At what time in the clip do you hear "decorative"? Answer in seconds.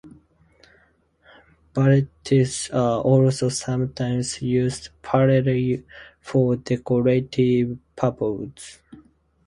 6.55-7.77